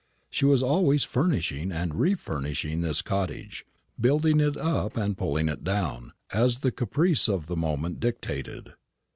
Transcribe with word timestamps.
She 0.31 0.45
was 0.45 0.63
always 0.63 1.03
furnishing 1.03 1.71
and 1.71 1.93
refurnishing 1.93 2.81
this 2.81 3.03
cottage, 3.03 3.67
building 3.99 4.39
it 4.39 4.57
up 4.57 4.97
and 4.97 5.15
pulling 5.15 5.47
it 5.47 5.63
down, 5.63 6.13
as 6.33 6.61
the 6.61 6.71
caprice 6.71 7.29
of 7.29 7.45
the 7.45 7.55
moment 7.55 7.99
dictated. 7.99 8.73